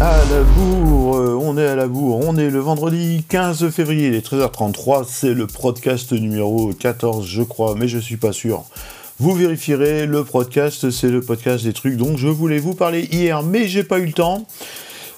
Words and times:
À 0.00 0.18
la 0.30 0.42
bourre, 0.42 1.16
euh, 1.16 1.38
on 1.40 1.56
est 1.56 1.66
à 1.66 1.74
la 1.74 1.86
bourre, 1.86 2.20
on 2.22 2.36
est 2.36 2.50
le 2.50 2.58
vendredi 2.58 3.24
15 3.28 3.70
février, 3.70 4.08
il 4.08 4.14
est 4.14 4.26
13h33, 4.26 5.06
c'est 5.08 5.32
le 5.32 5.46
podcast 5.46 6.12
numéro 6.12 6.72
14 6.72 7.26
je 7.26 7.42
crois, 7.42 7.74
mais 7.74 7.88
je 7.88 7.98
suis 7.98 8.18
pas 8.18 8.32
sûr. 8.32 8.64
Vous 9.18 9.32
vérifierez, 9.34 10.04
le 10.04 10.22
podcast 10.24 10.90
c'est 10.90 11.08
le 11.08 11.22
podcast 11.22 11.64
des 11.64 11.72
trucs 11.72 11.96
dont 11.96 12.16
je 12.16 12.28
voulais 12.28 12.58
vous 12.58 12.74
parler 12.74 13.08
hier, 13.10 13.42
mais 13.42 13.68
j'ai 13.68 13.84
pas 13.84 13.98
eu 13.98 14.06
le 14.06 14.12
temps. 14.12 14.46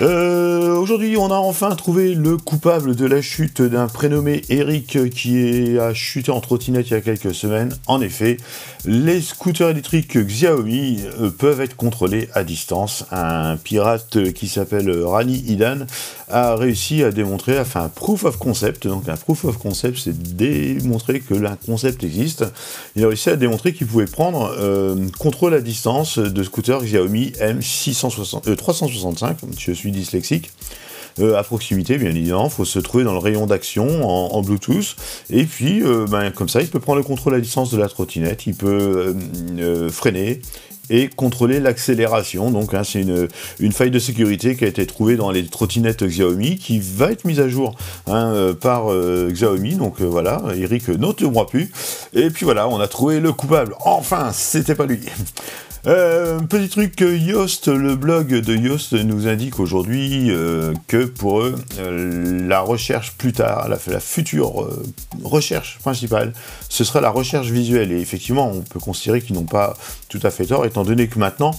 Euh, 0.00 0.62
Aujourd'hui, 0.82 1.16
on 1.16 1.30
a 1.30 1.36
enfin 1.36 1.76
trouvé 1.76 2.12
le 2.12 2.36
coupable 2.36 2.96
de 2.96 3.06
la 3.06 3.22
chute 3.22 3.62
d'un 3.62 3.86
prénommé 3.86 4.42
Eric 4.48 5.10
qui 5.10 5.78
a 5.78 5.94
chuté 5.94 6.32
en 6.32 6.40
trottinette 6.40 6.88
il 6.88 6.94
y 6.94 6.96
a 6.96 7.00
quelques 7.00 7.32
semaines. 7.32 7.72
En 7.86 8.00
effet, 8.00 8.36
les 8.84 9.20
scooters 9.20 9.68
électriques 9.70 10.18
Xiaomi 10.18 11.02
euh, 11.20 11.30
peuvent 11.30 11.60
être 11.60 11.76
contrôlés 11.76 12.28
à 12.34 12.42
distance. 12.42 13.04
Un 13.12 13.56
pirate 13.56 14.32
qui 14.32 14.48
s'appelle 14.48 14.90
Rani 15.04 15.44
Idan 15.46 15.86
a 16.28 16.56
réussi 16.56 17.04
à 17.04 17.12
démontrer, 17.12 17.56
a 17.58 17.64
fait 17.64 17.78
un 17.78 17.88
proof 17.88 18.24
of 18.24 18.38
concept. 18.38 18.88
Donc 18.88 19.08
un 19.08 19.16
proof 19.16 19.44
of 19.44 19.58
concept, 19.58 19.98
c'est 19.98 20.34
démontrer 20.34 21.20
que 21.20 21.34
un 21.34 21.56
concept 21.56 22.02
existe. 22.02 22.44
Il 22.96 23.04
a 23.04 23.08
réussi 23.08 23.30
à 23.30 23.36
démontrer 23.36 23.72
qu'il 23.72 23.86
pouvait 23.86 24.06
prendre 24.06 24.52
euh, 24.58 24.96
contrôle 25.18 25.54
à 25.54 25.60
distance 25.60 26.18
de 26.18 26.42
scooters 26.42 26.82
Xiaomi 26.82 27.32
M660, 27.40 28.56
365. 28.56 29.38
Je 29.58 29.72
suis 29.72 29.81
dyslexique. 29.90 30.50
Euh, 31.20 31.36
à 31.36 31.42
proximité, 31.42 31.98
bien 31.98 32.10
évidemment, 32.10 32.48
faut 32.48 32.64
se 32.64 32.78
trouver 32.78 33.04
dans 33.04 33.12
le 33.12 33.18
rayon 33.18 33.46
d'action 33.46 34.04
en, 34.04 34.42
Bluetooth, 34.42 34.96
et 35.30 35.44
puis 35.44 35.82
euh, 35.82 36.06
ben, 36.08 36.30
comme 36.30 36.48
ça, 36.48 36.62
il 36.62 36.68
peut 36.68 36.80
prendre 36.80 36.98
le 36.98 37.04
contrôle 37.04 37.34
à 37.34 37.40
distance 37.40 37.70
de 37.70 37.78
la 37.78 37.88
trottinette, 37.88 38.46
il 38.46 38.54
peut 38.54 39.14
euh, 39.58 39.90
freiner, 39.90 40.40
et 40.90 41.08
contrôler 41.08 41.60
l'accélération. 41.60 42.50
Donc 42.50 42.74
hein, 42.74 42.82
c'est 42.82 43.02
une, 43.02 43.72
faille 43.72 43.90
de 43.90 43.98
sécurité 43.98 44.56
qui 44.56 44.64
a 44.64 44.66
été 44.66 44.84
trouvée 44.86 45.16
dans 45.16 45.30
les 45.30 45.44
trottinettes 45.46 46.04
Xiaomi, 46.04 46.56
qui 46.56 46.80
va 46.80 47.12
être 47.12 47.24
mise 47.24 47.40
à 47.40 47.48
jour 47.48 47.76
hein, 48.06 48.52
par 48.60 48.88
Xiaomi. 49.28 49.76
Donc 49.76 50.00
voilà, 50.00 50.42
Eric 50.54 50.88
ne 50.88 51.26
moi 51.26 51.46
plus. 51.46 51.70
Et 52.14 52.30
puis 52.30 52.44
voilà, 52.44 52.68
on 52.68 52.80
a 52.80 52.88
trouvé 52.88 53.20
le 53.20 53.32
coupable. 53.32 53.74
Enfin, 53.84 54.32
c'était 54.32 54.74
pas 54.74 54.86
lui. 54.86 55.00
Euh, 55.84 56.38
petit 56.38 56.68
truc, 56.68 57.00
Yoast, 57.00 57.66
le 57.66 57.96
blog 57.96 58.28
de 58.28 58.54
Yoast 58.54 58.92
nous 58.92 59.26
indique 59.26 59.58
aujourd'hui 59.58 60.30
euh, 60.30 60.74
que 60.86 61.06
pour 61.06 61.40
eux, 61.40 61.56
euh, 61.80 62.46
la 62.46 62.60
recherche 62.60 63.14
plus 63.18 63.32
tard, 63.32 63.68
la, 63.68 63.78
la 63.88 63.98
future 63.98 64.62
euh, 64.62 64.84
recherche 65.24 65.80
principale, 65.80 66.34
ce 66.68 66.84
sera 66.84 67.00
la 67.00 67.10
recherche 67.10 67.48
visuelle. 67.48 67.90
Et 67.90 68.00
effectivement, 68.00 68.48
on 68.48 68.60
peut 68.60 68.78
considérer 68.78 69.20
qu'ils 69.22 69.34
n'ont 69.34 69.42
pas 69.42 69.74
tout 70.08 70.20
à 70.22 70.30
fait 70.30 70.46
tort, 70.46 70.64
étant 70.66 70.84
donné 70.84 71.08
que 71.08 71.18
maintenant, 71.18 71.50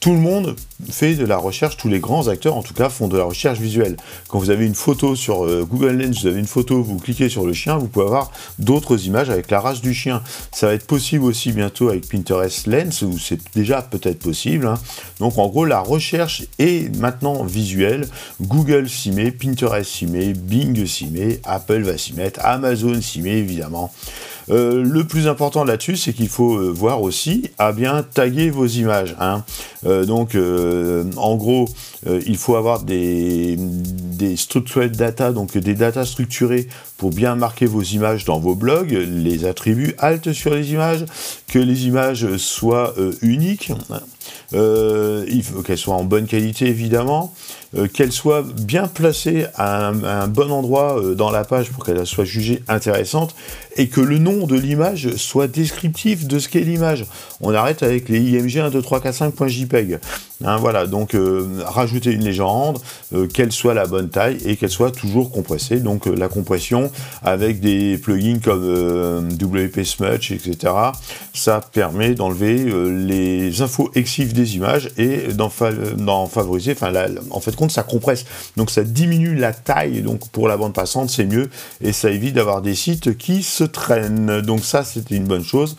tout 0.00 0.12
le 0.12 0.18
monde 0.18 0.56
fait 0.90 1.14
de 1.14 1.24
la 1.24 1.36
recherche, 1.36 1.76
tous 1.76 1.88
les 1.88 1.98
grands 1.98 2.28
acteurs 2.28 2.56
en 2.56 2.62
tout 2.62 2.74
cas 2.74 2.88
font 2.88 3.08
de 3.08 3.16
la 3.16 3.24
recherche 3.24 3.58
visuelle. 3.58 3.96
Quand 4.28 4.38
vous 4.38 4.50
avez 4.50 4.66
une 4.66 4.74
photo 4.74 5.16
sur 5.16 5.44
euh, 5.44 5.66
Google 5.68 6.00
Lens, 6.00 6.22
vous 6.22 6.28
avez 6.28 6.38
une 6.38 6.46
photo, 6.46 6.82
vous 6.82 6.98
cliquez 6.98 7.28
sur 7.28 7.44
le 7.44 7.52
chien, 7.52 7.76
vous 7.76 7.88
pouvez 7.88 8.06
avoir 8.06 8.30
d'autres 8.58 9.06
images 9.06 9.30
avec 9.30 9.50
la 9.50 9.60
race 9.60 9.80
du 9.80 9.92
chien. 9.92 10.22
Ça 10.52 10.68
va 10.68 10.74
être 10.74 10.86
possible 10.86 11.24
aussi 11.24 11.52
bientôt 11.52 11.88
avec 11.88 12.08
Pinterest 12.08 12.66
Lens, 12.66 13.02
où 13.02 13.18
c'est 13.18 13.40
déjà 13.54 13.82
peut-être 13.82 14.20
possible. 14.20 14.66
Hein. 14.66 14.78
Donc 15.18 15.38
en 15.38 15.48
gros, 15.48 15.64
la 15.64 15.80
recherche 15.80 16.44
est 16.58 16.94
maintenant 16.96 17.44
visuelle. 17.44 18.06
Google 18.40 18.88
s'y 18.88 19.10
met, 19.10 19.30
Pinterest 19.30 19.90
s'y 19.90 20.06
met, 20.06 20.32
Bing 20.32 20.86
s'y 20.86 21.06
met, 21.06 21.40
Apple 21.44 21.82
va 21.82 21.98
s'y 21.98 22.14
mettre, 22.14 22.40
Amazon 22.44 23.00
s'y 23.00 23.20
met 23.20 23.38
évidemment. 23.38 23.92
Euh, 24.50 24.82
le 24.82 25.04
plus 25.04 25.28
important 25.28 25.64
là-dessus, 25.64 25.96
c'est 25.96 26.12
qu'il 26.12 26.28
faut 26.28 26.56
euh, 26.56 26.70
voir 26.70 27.02
aussi 27.02 27.50
à 27.58 27.72
bien 27.72 28.02
taguer 28.02 28.50
vos 28.50 28.66
images. 28.66 29.14
Hein. 29.20 29.44
Euh, 30.68 31.04
en 31.16 31.36
gros, 31.36 31.68
il 32.06 32.36
faut 32.36 32.56
avoir 32.56 32.82
des, 32.82 33.56
des 33.56 34.36
structured 34.36 34.94
data, 34.96 35.32
donc 35.32 35.56
des 35.56 35.74
data 35.74 36.04
structurées 36.04 36.68
pour 36.96 37.10
bien 37.10 37.34
marquer 37.34 37.66
vos 37.66 37.82
images 37.82 38.24
dans 38.24 38.38
vos 38.38 38.54
blogs, 38.54 38.90
les 38.90 39.44
attributs 39.44 39.94
alt 39.98 40.32
sur 40.32 40.54
les 40.54 40.72
images, 40.72 41.04
que 41.48 41.58
les 41.58 41.86
images 41.86 42.36
soient 42.36 42.94
uniques. 43.20 43.72
il 44.52 45.42
faut 45.42 45.62
qu'elles 45.62 45.78
soient 45.78 45.96
en 45.96 46.04
bonne 46.04 46.26
qualité 46.26 46.66
évidemment, 46.66 47.34
qu'elles 47.92 48.12
soient 48.12 48.42
bien 48.42 48.88
placées 48.88 49.46
à 49.54 49.88
un, 49.88 50.28
bon 50.28 50.50
endroit 50.50 51.00
dans 51.14 51.30
la 51.30 51.44
page 51.44 51.70
pour 51.70 51.84
qu'elles 51.84 52.06
soient 52.06 52.24
jugées 52.24 52.62
intéressantes 52.68 53.34
et 53.76 53.88
que 53.88 54.00
le 54.00 54.18
nom 54.18 54.46
de 54.46 54.56
l'image 54.56 55.14
soit 55.16 55.46
descriptif 55.46 56.26
de 56.26 56.38
ce 56.38 56.48
qu'est 56.48 56.60
l'image. 56.60 57.06
On 57.40 57.54
arrête 57.54 57.82
avec 57.82 58.08
les 58.08 58.20
IMG 58.20 58.58
1, 58.58 58.70
2, 58.70 58.82
3, 58.82 59.00
4, 59.00 59.14
5.jpeg. 59.14 59.98
Hein, 60.44 60.56
voilà, 60.56 60.86
donc 60.86 61.14
euh, 61.14 61.46
rajouter 61.64 62.12
une 62.12 62.22
légende, 62.22 62.78
euh, 63.12 63.26
qu'elle 63.26 63.50
soit 63.50 63.74
la 63.74 63.86
bonne 63.86 64.08
taille 64.08 64.38
et 64.44 64.56
qu'elle 64.56 64.70
soit 64.70 64.92
toujours 64.92 65.32
compressée. 65.32 65.80
Donc 65.80 66.06
euh, 66.06 66.14
la 66.14 66.28
compression 66.28 66.92
avec 67.24 67.60
des 67.60 67.98
plugins 67.98 68.38
comme 68.38 69.28
WP 69.30 69.82
Smudge, 69.82 70.32
etc. 70.32 70.72
Ça 71.34 71.60
permet 71.72 72.14
d'enlever 72.14 72.66
les 72.90 73.62
infos 73.62 73.90
exives 73.94 74.32
des 74.32 74.56
images 74.56 74.90
et 74.96 75.32
d'en 75.32 75.48
favoriser, 75.48 76.76
en 77.30 77.40
fait 77.40 77.56
compte 77.58 77.70
ça 77.70 77.82
compresse. 77.82 78.24
Donc 78.56 78.70
ça 78.70 78.84
diminue 78.84 79.34
la 79.34 79.52
taille, 79.52 80.02
donc 80.02 80.28
pour 80.30 80.48
la 80.48 80.56
bande 80.56 80.72
passante 80.72 81.10
c'est 81.10 81.26
mieux 81.26 81.50
et 81.80 81.92
ça 81.92 82.10
évite 82.10 82.34
d'avoir 82.34 82.62
des 82.62 82.74
sites 82.74 83.18
qui 83.18 83.42
se 83.42 83.64
traînent. 83.64 84.40
Donc 84.40 84.64
ça 84.64 84.84
c'était 84.84 85.16
une 85.16 85.26
bonne 85.26 85.44
chose. 85.44 85.76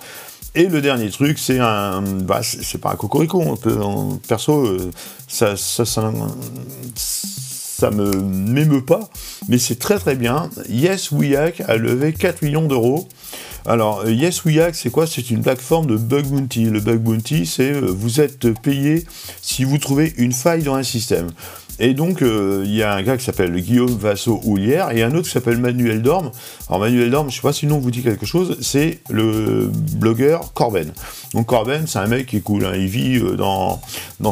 Et 0.56 0.66
le 0.66 0.82
dernier 0.82 1.12
truc, 1.12 1.38
c'est 1.38 1.60
un. 1.60 2.02
Bah, 2.02 2.42
c'est 2.42 2.80
pas 2.80 2.92
un 2.94 2.96
cocorico. 2.96 3.56
perso, 4.28 4.66
euh, 4.66 4.92
ça, 5.28 5.56
ça, 5.56 5.86
ça, 5.86 6.12
ça 6.96 7.92
me 7.92 8.12
m'émeut 8.12 8.84
pas, 8.84 9.10
mais 9.48 9.58
c'est 9.58 9.78
très 9.78 10.00
très 10.00 10.16
bien. 10.16 10.50
Yes 10.68 11.12
a 11.68 11.78
levé 11.78 12.14
4 12.14 12.42
millions 12.42 12.68
d'euros. 12.68 13.08
Alors, 13.66 14.02
euh, 14.02 14.12
Yes 14.12 14.42
c'est 14.74 14.90
quoi? 14.90 15.08
C'est 15.08 15.30
une 15.30 15.42
plateforme 15.42 15.88
de 15.88 15.96
bug 15.96 16.26
bounty. 16.26 16.66
Le 16.66 16.80
bug 16.80 17.00
bounty, 17.00 17.46
c'est 17.46 17.72
euh, 17.72 17.86
vous 17.88 18.20
êtes 18.20 18.52
payé 18.62 19.06
si 19.42 19.64
vous 19.64 19.78
trouvez 19.78 20.14
une 20.18 20.34
faille 20.34 20.64
dans 20.64 20.76
un 20.76 20.84
système. 20.84 21.28
Et 21.80 21.94
donc, 21.94 22.22
euh, 22.22 22.64
il 22.66 22.76
y 22.76 22.84
a 22.84 22.94
un 22.94 23.02
gars 23.02 23.16
qui 23.16 23.24
s'appelle 23.24 23.56
Guillaume 23.56 23.98
Vasso-Houlière 23.98 24.92
et 24.92 25.02
un 25.02 25.14
autre 25.16 25.28
qui 25.28 25.32
s'appelle 25.32 25.58
Manuel 25.58 26.02
Dorme. 26.02 26.32
Alors, 26.68 26.82
Manuel 26.82 27.10
Dorme, 27.10 27.30
je 27.30 27.36
sais 27.38 27.42
pas 27.42 27.54
si 27.54 27.68
nom 27.68 27.80
vous 27.80 27.90
dit 27.90 28.04
quelque 28.04 28.26
chose, 28.26 28.58
c'est 28.62 29.00
le 29.10 29.72
blogueur 29.94 30.52
Corben. 30.54 30.92
Donc, 31.34 31.46
Corben, 31.46 31.88
c'est 31.88 32.00
un 32.00 32.08
mec 32.08 32.28
qui 32.28 32.38
est 32.38 32.42
cool. 32.42 32.66
Hein. 32.66 32.74
Il 32.76 32.88
vit 32.88 33.18
euh, 33.18 33.36
dans, 33.38 33.80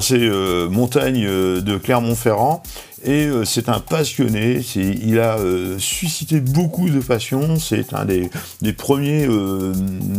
ces 0.01 0.19
euh, 0.19 0.67
montagnes 0.69 1.25
de 1.25 1.77
Clermont-Ferrand 1.77 2.61
et 3.05 3.29
c'est 3.45 3.69
un 3.69 3.79
passionné, 3.79 4.59
il 4.75 5.19
a 5.19 5.37
suscité 5.77 6.41
beaucoup 6.41 6.89
de 6.89 6.99
passion, 6.99 7.57
c'est 7.57 7.93
un 7.93 8.05
des, 8.05 8.73
premiers 8.73 9.27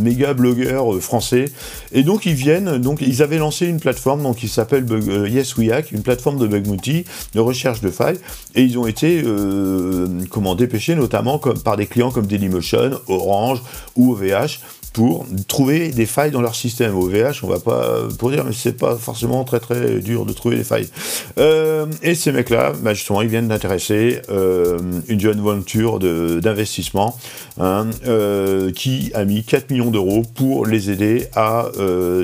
méga 0.01 0.33
blogueurs 0.33 0.97
français, 1.01 1.51
et 1.91 2.03
donc 2.03 2.25
ils 2.25 2.33
viennent, 2.33 2.77
donc 2.77 3.01
ils 3.01 3.21
avaient 3.21 3.37
lancé 3.37 3.67
une 3.67 3.81
plateforme 3.81 4.23
donc, 4.23 4.37
qui 4.37 4.47
s'appelle 4.47 4.85
Yes 5.27 5.55
une 5.91 6.03
plateforme 6.03 6.39
de 6.39 6.47
bug 6.47 6.67
de 7.33 7.39
recherche 7.39 7.81
de 7.81 7.91
failles, 7.91 8.19
et 8.55 8.63
ils 8.63 8.77
ont 8.77 8.87
été 8.87 9.23
comment, 10.29 10.55
dépêchés 10.55 10.95
notamment 10.95 11.39
par 11.39 11.77
des 11.77 11.85
clients 11.85 12.11
comme 12.11 12.25
Dailymotion, 12.25 12.99
Orange 13.07 13.61
ou 13.95 14.13
OVH, 14.13 14.59
pour 14.93 15.25
trouver 15.47 15.89
des 15.89 16.05
failles 16.05 16.31
dans 16.31 16.41
leur 16.41 16.55
système. 16.55 16.95
Au 16.95 17.07
VH, 17.07 17.43
on 17.43 17.47
va 17.47 17.59
pas 17.59 18.07
pour 18.17 18.31
dire, 18.31 18.43
mais 18.43 18.53
c'est 18.53 18.77
pas 18.77 18.95
forcément 18.95 19.43
très 19.43 19.59
très 19.59 19.99
dur 19.99 20.25
de 20.25 20.33
trouver 20.33 20.57
des 20.57 20.63
failles. 20.63 20.87
Euh, 21.37 21.85
et 22.01 22.15
ces 22.15 22.31
mecs-là, 22.31 22.73
bah 22.81 22.93
justement, 22.93 23.21
ils 23.21 23.27
viennent 23.27 23.47
d'intéresser 23.47 24.21
euh, 24.29 24.79
une 25.07 25.19
jeune 25.19 25.39
venture 25.39 25.99
d'investissement 25.99 27.17
hein, 27.59 27.87
euh, 28.07 28.71
qui 28.71 29.11
a 29.13 29.25
mis 29.25 29.43
4 29.43 29.71
millions 29.71 29.91
d'euros 29.91 30.23
pour 30.35 30.65
les 30.65 30.89
aider 30.89 31.27
à 31.35 31.67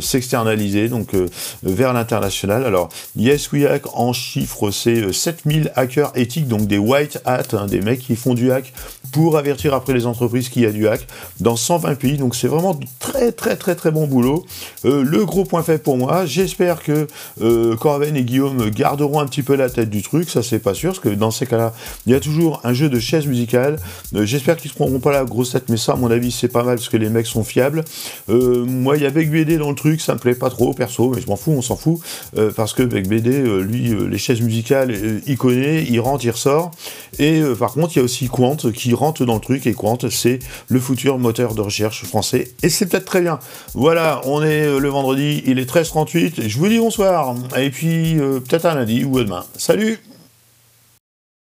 s'externaliser 0.01 0.89
donc 0.89 1.15
vers 1.63 1.93
l'international. 1.93 2.65
Alors, 2.65 2.89
Yes 3.15 3.51
We 3.51 3.65
Hack 3.65 3.83
en 3.93 4.13
chiffre, 4.13 4.71
c'est 4.71 5.11
7000 5.11 5.71
hackers 5.75 6.11
éthiques, 6.15 6.47
donc 6.47 6.67
des 6.67 6.77
white 6.77 7.19
hats, 7.25 7.43
hein, 7.53 7.65
des 7.67 7.81
mecs 7.81 7.99
qui 7.99 8.15
font 8.15 8.33
du 8.33 8.51
hack 8.51 8.73
pour 9.11 9.37
avertir 9.37 9.73
après 9.73 9.93
les 9.93 10.05
entreprises 10.05 10.49
qu'il 10.49 10.63
y 10.63 10.65
a 10.65 10.71
du 10.71 10.87
hack 10.87 11.07
dans 11.39 11.55
120 11.55 11.95
pays. 11.95 12.17
Donc 12.17 12.35
c'est 12.35 12.47
vraiment 12.55 12.79
très 12.99 13.31
très 13.31 13.55
très 13.55 13.75
très 13.75 13.91
bon 13.91 14.07
boulot. 14.07 14.45
Euh, 14.85 15.03
le 15.03 15.25
gros 15.25 15.45
point 15.45 15.63
fait 15.63 15.81
pour 15.81 15.97
moi, 15.97 16.25
j'espère 16.25 16.81
que 16.81 17.07
euh, 17.41 17.75
Corben 17.75 18.15
et 18.15 18.23
Guillaume 18.23 18.69
garderont 18.69 19.19
un 19.19 19.25
petit 19.25 19.43
peu 19.43 19.55
la 19.55 19.69
tête 19.69 19.89
du 19.89 20.01
truc, 20.01 20.29
ça 20.29 20.43
c'est 20.43 20.59
pas 20.59 20.73
sûr, 20.73 20.91
parce 20.91 20.99
que 20.99 21.09
dans 21.09 21.31
ces 21.31 21.45
cas-là, 21.45 21.73
il 22.05 22.13
y 22.13 22.15
a 22.15 22.19
toujours 22.19 22.61
un 22.63 22.73
jeu 22.73 22.89
de 22.89 22.99
chaises 22.99 23.27
musicales. 23.27 23.77
Euh, 24.15 24.25
j'espère 24.25 24.57
qu'ils 24.57 24.71
ne 24.71 24.75
prendront 24.75 24.99
pas 24.99 25.11
la 25.11 25.25
grosse 25.25 25.51
tête, 25.51 25.65
mais 25.69 25.77
ça 25.77 25.93
à 25.93 25.95
mon 25.95 26.09
avis 26.11 26.31
c'est 26.31 26.47
pas 26.47 26.63
mal 26.63 26.77
parce 26.77 26.89
que 26.89 26.97
les 26.97 27.09
mecs 27.09 27.27
sont 27.27 27.43
fiables. 27.43 27.83
moi 28.27 28.97
il 28.97 29.03
y 29.03 29.05
a 29.05 29.09
Beck 29.09 29.29
BD 29.29 29.57
dans 29.57 29.69
le 29.69 29.75
truc, 29.75 30.01
ça 30.01 30.13
me 30.13 30.19
plaît 30.19 30.35
pas 30.35 30.49
trop 30.49 30.73
perso, 30.73 31.11
mais 31.13 31.21
je 31.21 31.27
m'en 31.27 31.35
fous, 31.35 31.51
on 31.51 31.61
s'en 31.61 31.75
fout, 31.75 31.99
parce 32.55 32.73
que 32.73 32.83
Beck 32.83 33.07
BD, 33.07 33.43
lui, 33.61 33.93
les 34.09 34.17
chaises 34.17 34.41
musicales, 34.41 35.21
il 35.27 35.37
connaît, 35.37 35.83
il 35.83 35.99
rentre, 35.99 36.25
il 36.25 36.31
ressort. 36.31 36.71
Et 37.19 37.41
par 37.57 37.73
contre, 37.73 37.93
il 37.95 37.99
y 37.99 38.01
a 38.01 38.03
aussi 38.03 38.27
Quant 38.27 38.55
qui 38.55 38.93
rentre 38.93 39.25
dans 39.25 39.35
le 39.35 39.41
truc, 39.41 39.67
et 39.67 39.73
Quant 39.73 39.97
c'est 40.09 40.39
le 40.69 40.79
futur 40.79 41.17
moteur 41.17 41.55
de 41.55 41.61
recherche 41.61 42.03
français 42.03 42.44
Et, 42.63 42.69
c'est 42.69 42.85
peut-être 42.87 43.05
très 43.05 43.21
bien. 43.21 43.39
Voilà, 43.73 44.21
on 44.25 44.43
est 44.43 44.79
le 44.79 44.87
vendredi, 44.89 45.43
il 45.45 45.59
est 45.59 45.69
13h38, 45.69 46.47
je 46.47 46.57
vous 46.57 46.67
dis 46.67 46.79
bonsoir, 46.79 47.35
et 47.57 47.69
puis 47.69 48.15
peut-être 48.15 48.65
un 48.65 48.75
lundi 48.75 49.03
ou 49.03 49.19
demain. 49.19 49.45
Salut 49.57 49.99